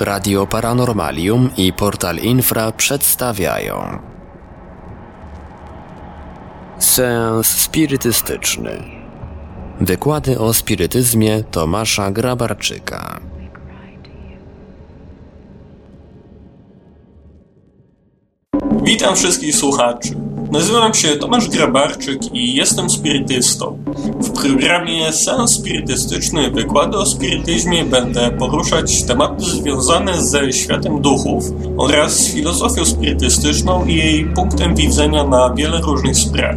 Radio 0.00 0.46
Paranormalium 0.46 1.50
i 1.56 1.72
Portal 1.72 2.16
Infra 2.16 2.72
przedstawiają. 2.72 3.98
Seans 6.78 7.46
spirytystyczny. 7.46 8.82
Wykłady 9.80 10.38
o 10.38 10.54
spirytyzmie 10.54 11.44
Tomasza 11.50 12.10
Grabarczyka. 12.10 13.20
Witam 18.82 19.16
wszystkich 19.16 19.56
słuchaczy. 19.56 20.29
Nazywam 20.52 20.94
się 20.94 21.08
Tomasz 21.08 21.48
Grabarczyk 21.48 22.34
i 22.34 22.54
jestem 22.54 22.90
spirytystą. 22.90 23.78
W 24.20 24.30
programie 24.30 25.12
Sens 25.12 25.54
Spirytystyczny 25.54 26.50
Wykłady 26.50 26.96
o 26.96 27.06
spirytyzmie 27.06 27.84
będę 27.84 28.30
poruszać 28.30 29.04
tematy 29.04 29.44
związane 29.44 30.22
ze 30.22 30.52
światem 30.52 31.02
duchów 31.02 31.44
oraz 31.78 32.28
filozofią 32.28 32.84
spirytystyczną 32.84 33.86
i 33.86 33.96
jej 33.96 34.24
punktem 34.24 34.74
widzenia 34.74 35.24
na 35.24 35.54
wiele 35.54 35.80
różnych 35.80 36.16
spraw. 36.16 36.56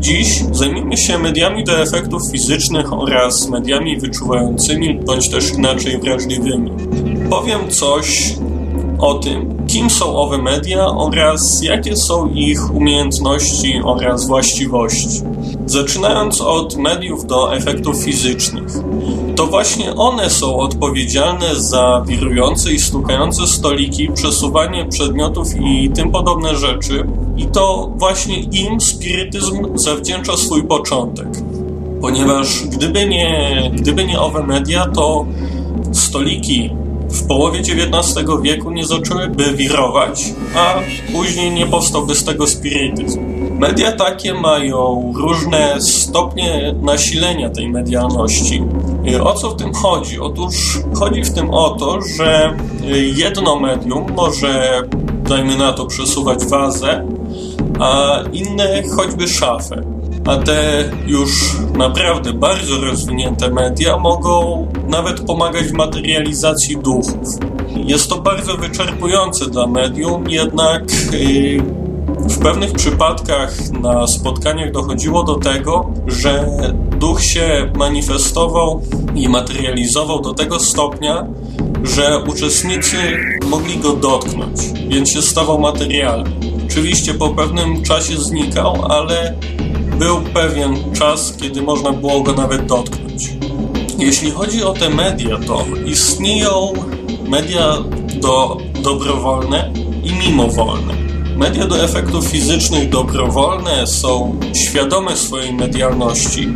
Dziś 0.00 0.44
zajmiemy 0.52 0.96
się 0.96 1.18
mediami 1.18 1.64
do 1.64 1.82
efektów 1.82 2.22
fizycznych 2.32 2.92
oraz 2.92 3.48
mediami 3.48 4.00
wyczuwającymi 4.00 5.00
bądź 5.06 5.30
też 5.30 5.50
inaczej 5.50 5.98
wrażliwymi. 5.98 6.70
Powiem 7.30 7.70
coś 7.70 8.34
o 8.98 9.14
tym, 9.14 9.66
kim 9.66 9.90
są 9.90 10.16
owe 10.16 10.38
media 10.38 10.86
oraz 10.86 11.62
jakie 11.62 11.96
są 11.96 12.28
ich 12.28 12.74
umiejętności 12.74 13.80
oraz 13.84 14.26
właściwości. 14.26 15.22
Zaczynając 15.66 16.40
od 16.40 16.76
mediów 16.76 17.26
do 17.26 17.56
efektów 17.56 17.96
fizycznych. 17.96 18.66
To 19.36 19.46
właśnie 19.46 19.94
one 19.94 20.30
są 20.30 20.56
odpowiedzialne 20.56 21.46
za 21.56 22.04
wirujące 22.06 22.72
i 22.72 22.78
stukające 22.78 23.46
stoliki, 23.46 24.08
przesuwanie 24.08 24.86
przedmiotów 24.86 25.48
i 25.60 25.90
tym 25.90 26.10
podobne 26.10 26.56
rzeczy. 26.56 27.06
I 27.36 27.46
to 27.46 27.92
właśnie 27.96 28.40
im 28.40 28.80
spirytyzm 28.80 29.78
zawdzięcza 29.78 30.36
swój 30.36 30.62
początek. 30.62 31.28
Ponieważ 32.00 32.62
gdyby 32.66 33.06
nie, 33.06 33.70
gdyby 33.74 34.04
nie 34.04 34.20
owe 34.20 34.42
media, 34.42 34.86
to 34.86 35.26
stoliki 35.92 36.70
w 37.10 37.26
połowie 37.26 37.60
XIX 37.60 38.28
wieku 38.42 38.70
nie 38.70 38.86
zaczęłyby 38.86 39.52
wirować, 39.52 40.24
a 40.56 40.74
później 41.12 41.50
nie 41.50 41.66
powstałby 41.66 42.14
z 42.14 42.24
tego 42.24 42.46
spirytyzm. 42.46 43.20
Media 43.58 43.92
takie 43.92 44.34
mają 44.34 45.12
różne 45.16 45.80
stopnie 45.80 46.74
nasilenia 46.82 47.50
tej 47.50 47.68
medialności. 47.68 48.62
O 49.22 49.34
co 49.34 49.50
w 49.50 49.56
tym 49.56 49.74
chodzi? 49.74 50.20
Otóż 50.20 50.78
chodzi 50.94 51.22
w 51.22 51.34
tym 51.34 51.50
o 51.50 51.70
to, 51.70 51.98
że 52.16 52.56
jedno 53.16 53.60
medium 53.60 54.06
może, 54.16 54.82
dajmy 55.28 55.56
na 55.56 55.72
to, 55.72 55.86
przesuwać 55.86 56.44
wazę, 56.44 57.06
a 57.80 58.20
inne 58.32 58.82
choćby 58.96 59.28
szafę 59.28 59.97
a 60.28 60.36
te 60.36 60.90
już 61.06 61.56
naprawdę 61.74 62.32
bardzo 62.32 62.80
rozwinięte 62.80 63.50
media 63.50 63.98
mogą 63.98 64.66
nawet 64.88 65.20
pomagać 65.20 65.64
w 65.64 65.72
materializacji 65.72 66.76
duchów. 66.76 67.14
Jest 67.76 68.10
to 68.10 68.20
bardzo 68.20 68.56
wyczerpujące 68.56 69.46
dla 69.46 69.66
medium, 69.66 70.30
jednak 70.30 70.82
yy, 71.12 71.62
w 72.28 72.38
pewnych 72.38 72.72
przypadkach 72.72 73.70
na 73.70 74.06
spotkaniach 74.06 74.72
dochodziło 74.72 75.24
do 75.24 75.34
tego, 75.34 75.90
że 76.06 76.50
duch 76.98 77.24
się 77.24 77.72
manifestował 77.76 78.82
i 79.14 79.28
materializował 79.28 80.20
do 80.20 80.34
tego 80.34 80.60
stopnia, 80.60 81.26
że 81.82 82.18
uczestnicy 82.26 82.96
mogli 83.46 83.78
go 83.78 83.92
dotknąć, 83.92 84.60
więc 84.88 85.10
się 85.10 85.22
stawał 85.22 85.58
materialny. 85.58 86.30
Oczywiście 86.66 87.14
po 87.14 87.28
pewnym 87.28 87.82
czasie 87.82 88.16
znikał, 88.16 88.84
ale 88.88 89.34
był 89.98 90.20
pewien 90.20 90.92
czas, 90.94 91.36
kiedy 91.40 91.62
można 91.62 91.92
było 91.92 92.20
go 92.20 92.32
nawet 92.32 92.66
dotknąć. 92.66 93.30
Jeśli 93.98 94.30
chodzi 94.30 94.64
o 94.64 94.72
te 94.72 94.90
media, 94.90 95.38
to 95.46 95.64
istnieją 95.86 96.72
media 97.28 97.74
do 98.20 98.56
dobrowolne 98.82 99.72
i 100.04 100.12
mimowolne. 100.12 100.94
Media 101.36 101.66
do 101.66 101.84
efektów 101.84 102.24
fizycznych 102.26 102.88
dobrowolne 102.88 103.86
są 103.86 104.40
świadome 104.54 105.16
swojej 105.16 105.52
medialności 105.52 106.48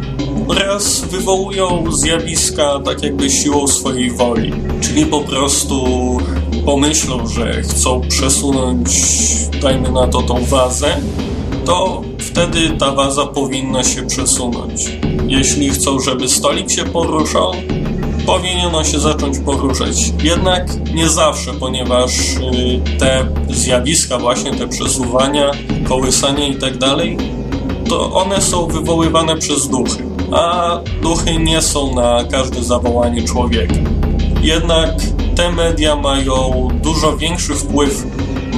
oraz 0.48 1.00
wywołują 1.00 1.84
zjawiska 1.92 2.81
tak 2.84 3.02
jakby 3.02 3.31
siłą 3.31 3.66
swojej 3.66 4.10
woli. 4.10 4.52
Czyli 4.81 5.06
po 5.06 5.20
prostu 5.20 5.86
pomyślą, 6.64 7.26
że 7.26 7.62
chcą 7.62 8.00
przesunąć, 8.08 8.91
dajmy 9.62 9.92
na 9.92 10.06
to, 10.06 10.22
tą 10.22 10.44
wazę, 10.44 10.97
to 11.65 12.03
wtedy 12.19 12.71
ta 12.78 12.93
waza 12.93 13.27
powinna 13.27 13.84
się 13.84 14.06
przesunąć. 14.06 14.91
Jeśli 15.27 15.71
chcą, 15.71 16.00
żeby 16.00 16.28
stolik 16.28 16.71
się 16.71 16.84
poruszał, 16.84 17.53
powinno 18.27 18.84
się 18.84 18.99
zacząć 19.00 19.39
poruszać. 19.39 20.12
Jednak 20.23 20.69
nie 20.95 21.09
zawsze, 21.09 21.53
ponieważ 21.53 22.12
y, 22.19 22.99
te 22.99 23.27
zjawiska, 23.50 24.19
właśnie 24.19 24.55
te 24.55 24.69
przesuwania, 24.69 25.50
kołysania 25.89 26.49
i 26.49 26.55
tak 26.55 26.73
to 27.89 28.12
one 28.12 28.41
są 28.41 28.67
wywoływane 28.67 29.37
przez 29.37 29.69
duchy, 29.69 30.05
a 30.33 30.79
duchy 31.03 31.39
nie 31.39 31.62
są 31.62 31.94
na 31.94 32.25
każde 32.25 32.62
zawołanie 32.62 33.23
człowieka. 33.23 33.75
Jednak 34.43 34.91
te 35.37 35.53
media 35.53 35.97
mają 35.97 36.69
dużo 36.83 37.17
większy 37.17 37.55
wpływ 37.55 38.06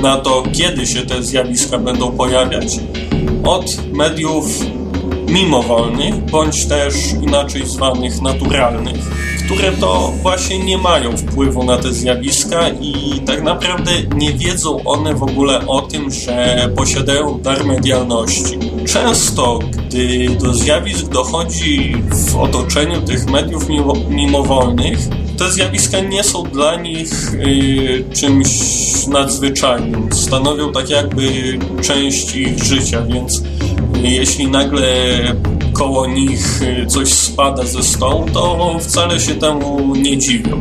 na 0.05 0.17
to, 0.17 0.43
kiedy 0.53 0.87
się 0.87 1.03
te 1.03 1.23
zjawiska 1.23 1.79
będą 1.79 2.13
pojawiać, 2.13 2.79
od 3.45 3.65
mediów 3.93 4.47
mimowolnych, 5.29 6.15
bądź 6.31 6.67
też 6.67 6.95
inaczej 7.23 7.67
zwanych 7.67 8.23
naturalnych, 8.23 8.97
które 9.45 9.73
to 9.73 10.13
właśnie 10.23 10.59
nie 10.59 10.79
mają 10.79 11.17
wpływu 11.17 11.65
na 11.65 11.77
te 11.77 11.93
zjawiska 11.93 12.69
i 12.69 13.21
tak 13.27 13.43
naprawdę 13.43 13.91
nie 14.15 14.33
wiedzą 14.33 14.85
one 14.85 15.15
w 15.15 15.23
ogóle 15.23 15.67
o 15.67 15.83
tym, 15.83 16.11
że 16.11 16.69
posiadają 16.77 17.41
dar 17.41 17.65
medialności. 17.65 18.59
Często, 18.87 19.59
gdy 19.59 20.29
do 20.29 20.55
zjawisk 20.55 21.07
dochodzi 21.09 21.97
w 22.11 22.37
otoczeniu 22.37 23.03
tych 23.03 23.27
mediów 23.27 23.67
mimowolnych, 24.09 24.99
te 25.39 25.53
zjawiska 25.53 26.01
nie 26.01 26.25
są 26.25 26.43
dla 26.43 26.77
nich 26.77 27.35
y, 27.35 28.05
czymś 28.13 28.47
nadzwyczajnym. 29.07 30.09
Stanowią 30.13 30.73
tak 30.73 30.91
jakby 30.91 31.29
część 31.83 32.37
ich 32.37 32.65
życia, 32.65 33.03
więc 33.03 33.43
jeśli 34.03 34.49
nagle 34.49 34.87
koło 35.73 36.07
nich 36.07 36.63
y, 36.63 36.87
coś 36.87 37.13
spada 37.13 37.65
ze 37.65 37.83
stołu, 37.83 38.27
to 38.33 38.77
wcale 38.81 39.21
się 39.21 39.35
temu 39.35 39.97
nie 39.97 40.19
dziwią. 40.19 40.59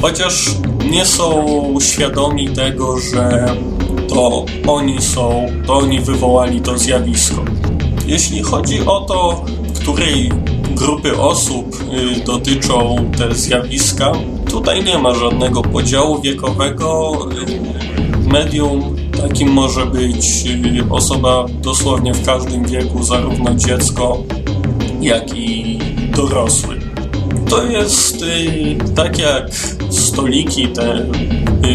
Chociaż 0.00 0.50
nie 0.90 1.04
są 1.04 1.46
świadomi 1.80 2.48
tego, 2.48 2.96
że 3.00 3.54
to 4.08 4.44
oni 4.66 5.02
są, 5.02 5.46
to 5.66 5.74
oni 5.74 6.00
wywołali 6.00 6.60
to 6.60 6.78
zjawisko. 6.78 7.44
Jeśli 8.06 8.42
chodzi 8.42 8.80
o 8.86 9.00
to, 9.00 9.44
której 9.80 10.30
grupy 10.74 11.18
osób 11.18 11.76
y, 12.18 12.24
dotyczą 12.24 13.10
te 13.18 13.34
zjawiska. 13.34 14.12
Tutaj 14.50 14.84
nie 14.84 14.98
ma 14.98 15.14
żadnego 15.14 15.62
podziału 15.62 16.20
wiekowego. 16.20 17.12
Y, 17.48 18.28
medium 18.28 18.96
takim 19.22 19.48
może 19.48 19.86
być 19.86 20.44
y, 20.46 20.90
osoba 20.90 21.46
dosłownie 21.62 22.14
w 22.14 22.26
każdym 22.26 22.64
wieku, 22.64 23.02
zarówno 23.02 23.54
dziecko, 23.54 24.22
jak 25.00 25.36
i 25.36 25.78
dorosły. 26.16 26.80
To 27.48 27.64
jest 27.64 28.24
tak 28.94 29.18
jak 29.18 29.50
stoliki, 29.90 30.68
te 30.68 31.06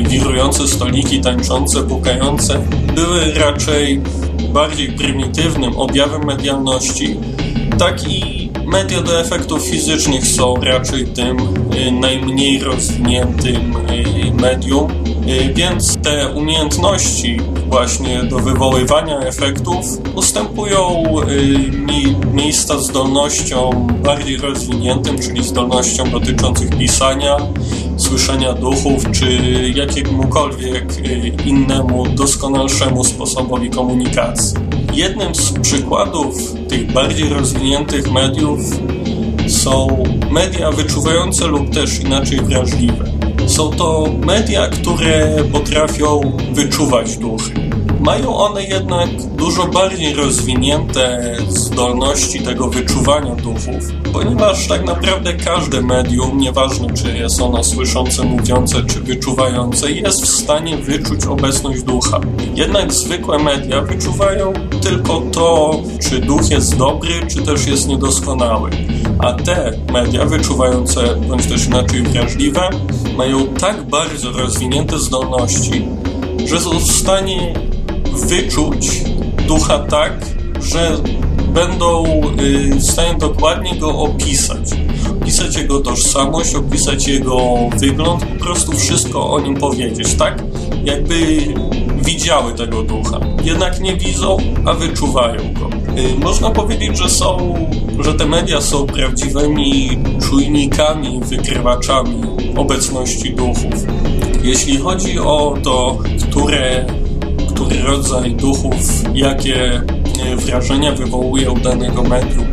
wirujące 0.10 0.68
stoliki, 0.68 1.22
tańczące, 1.22 1.84
pukające, 1.84 2.62
były 2.96 3.34
raczej 3.34 4.02
bardziej 4.54 4.92
prymitywnym 4.92 5.78
objawem 5.78 6.26
medialności, 6.26 7.16
tak 7.78 8.10
i 8.10 8.50
Media 8.66 9.02
do 9.02 9.20
efektów 9.20 9.64
fizycznych 9.64 10.28
są 10.28 10.56
raczej 10.56 11.06
tym 11.06 11.38
y, 11.88 11.92
najmniej 11.92 12.60
rozwiniętym 12.60 13.76
y, 13.76 14.42
medium, 14.42 14.92
y, 14.92 15.54
więc 15.54 15.98
te 15.98 16.30
umiejętności 16.30 17.40
właśnie 17.68 18.24
do 18.24 18.40
wywoływania 18.40 19.20
efektów 19.20 19.86
ustępują 20.16 21.04
miejsca 22.34 22.80
zdolnościom 22.80 23.88
bardziej 24.04 24.38
rozwiniętym, 24.38 25.20
czyli 25.20 25.44
zdolnościom 25.44 26.12
dotyczących 26.12 26.70
pisania, 26.70 27.38
słyszenia 27.98 28.54
duchów, 28.54 29.12
czy 29.12 29.40
jakiemukolwiek 29.76 30.86
innemu, 31.46 32.06
doskonalszemu 32.08 33.04
sposobowi 33.04 33.70
komunikacji. 33.70 34.58
Jednym 34.94 35.36
z 35.36 35.52
przykładów 35.52 36.36
tych 36.76 36.92
bardziej 36.92 37.30
rozwiniętych 37.30 38.12
mediów 38.12 38.60
są 39.48 40.04
media 40.32 40.72
wyczuwające 40.72 41.48
lub 41.48 41.70
też 41.70 42.00
inaczej 42.00 42.42
wrażliwe. 42.42 43.15
Są 43.56 43.72
to 43.72 44.06
media, 44.26 44.68
które 44.68 45.36
potrafią 45.52 46.38
wyczuwać 46.54 47.18
duchy. 47.18 47.52
Mają 48.00 48.36
one 48.36 48.64
jednak 48.64 49.10
dużo 49.36 49.68
bardziej 49.68 50.14
rozwinięte 50.14 51.36
zdolności 51.48 52.40
tego 52.40 52.68
wyczuwania 52.68 53.36
duchów, 53.36 53.92
ponieważ 54.14 54.68
tak 54.68 54.86
naprawdę 54.86 55.34
każde 55.34 55.82
medium, 55.82 56.38
nieważne 56.38 56.94
czy 56.94 57.18
jest 57.18 57.42
ono 57.42 57.64
słyszące, 57.64 58.24
mówiące 58.24 58.84
czy 58.84 59.00
wyczuwające, 59.00 59.92
jest 59.92 60.22
w 60.22 60.30
stanie 60.30 60.78
wyczuć 60.78 61.26
obecność 61.26 61.84
ducha. 61.84 62.20
Jednak 62.56 62.94
zwykłe 62.94 63.40
media 63.40 63.82
wyczuwają 63.82 64.54
tylko 64.82 65.22
to, 65.32 65.80
czy 66.10 66.20
duch 66.20 66.50
jest 66.50 66.78
dobry, 66.78 67.14
czy 67.28 67.42
też 67.42 67.68
jest 67.68 67.88
niedoskonały. 67.88 68.70
A 69.20 69.34
te 69.34 69.72
media 69.94 70.26
wyczuwające, 70.26 71.16
bądź 71.16 71.46
też 71.46 71.66
inaczej 71.66 72.02
wrażliwe, 72.02 72.70
mają 73.18 73.45
tak 73.48 73.90
bardzo 73.90 74.32
rozwinięte 74.32 75.00
zdolności, 75.00 75.88
że 76.46 76.60
są 76.60 76.80
w 76.80 76.92
stanie 76.92 77.54
wyczuć 78.14 79.02
ducha 79.48 79.80
tak, 79.80 80.26
że 80.62 80.98
będą 81.54 82.06
y, 82.40 82.76
w 82.76 82.84
stanie 82.84 83.16
dokładnie 83.20 83.76
go 83.76 83.98
opisać. 83.98 84.70
Opisać 85.22 85.58
jego 85.58 85.80
tożsamość, 85.80 86.56
opisać 86.56 87.08
jego 87.08 87.40
wygląd, 87.78 88.26
po 88.26 88.46
prostu 88.46 88.72
wszystko 88.72 89.30
o 89.32 89.40
nim 89.40 89.56
powiedzieć, 89.56 90.16
tak? 90.16 90.44
Jakby 90.84 91.38
widziały 92.02 92.54
tego 92.54 92.84
ducha. 92.84 93.20
Jednak 93.44 93.80
nie 93.80 93.96
widzą, 93.96 94.38
a 94.66 94.74
wyczuwają 94.74 95.54
go. 95.54 95.75
Y, 95.98 96.20
można 96.20 96.52
powiedzieć, 96.52 96.98
że 96.98 97.10
są, 97.10 97.56
że 98.00 98.14
te 98.14 98.26
media 98.26 98.62
są 98.62 98.86
prawdziwymi 98.86 99.90
czujnikami, 100.30 101.20
wykrywaczami 101.24 102.22
obecności 102.58 103.34
duchów. 103.34 103.74
Jeśli 104.44 104.78
chodzi 104.78 105.20
o 105.20 105.56
to, 105.64 105.98
które 106.30 106.86
który 107.56 107.82
rodzaj 107.82 108.36
duchów, 108.36 108.74
jakie 109.14 109.82
e, 110.26 110.36
wrażenia 110.36 110.92
wywołuje 110.92 111.52
u 111.52 111.60
danego 111.60 112.04
medium. 112.04 112.45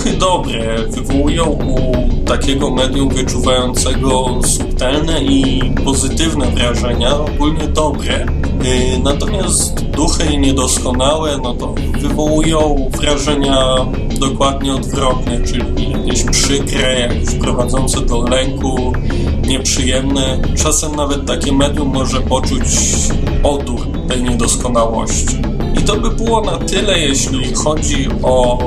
Duchy 0.00 0.16
dobre 0.16 0.78
wywołują 0.88 1.44
u 1.44 1.94
takiego 2.24 2.70
medium 2.70 3.08
wyczuwającego 3.08 4.40
subtelne 4.44 5.22
i 5.22 5.60
pozytywne 5.84 6.46
wrażenia, 6.46 7.16
ogólnie 7.16 7.68
dobre. 7.68 8.14
E, 8.14 8.98
natomiast 9.02 9.84
duchy 9.84 10.36
niedoskonałe, 10.36 11.38
no 11.42 11.54
to 11.54 11.74
wywołują 11.98 12.90
wrażenia 13.00 13.76
dokładnie 14.20 14.74
odwrotne, 14.74 15.40
czyli 15.40 15.90
jakieś 15.90 16.24
przykre, 16.24 17.00
jakieś 17.00 17.34
prowadzące 17.34 18.00
do 18.00 18.22
lęku, 18.22 18.92
nieprzyjemne. 19.46 20.38
Czasem 20.56 20.96
nawet 20.96 21.26
takie 21.26 21.52
medium 21.52 21.88
może 21.88 22.20
poczuć 22.20 22.64
odór 23.42 23.80
tej 24.08 24.22
niedoskonałości. 24.22 25.36
I 25.80 25.82
to 25.82 25.96
by 25.96 26.10
było 26.10 26.40
na 26.40 26.58
tyle, 26.58 27.00
jeśli 27.00 27.54
chodzi 27.54 28.08
o, 28.22 28.58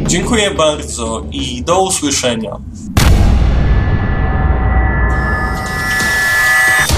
Dziękuję 0.07 0.51
bardzo 0.51 1.23
i 1.31 1.63
do 1.63 1.83
usłyszenia. 1.83 2.68